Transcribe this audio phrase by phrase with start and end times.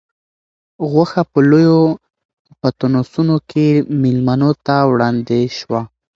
[0.91, 1.81] غوښه په لویو
[2.59, 3.67] پتنوسونو کې
[4.01, 5.81] مېلمنو ته وړاندې شوه.